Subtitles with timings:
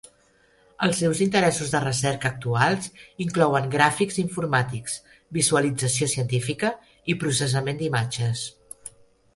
[0.85, 2.87] Els seus interessos de recerca actuals
[3.27, 4.97] inclouen gràfics informàtics,
[5.39, 6.75] visualització científica
[7.15, 8.45] i processament d'imatges.